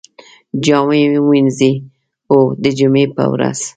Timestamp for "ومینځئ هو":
1.19-2.39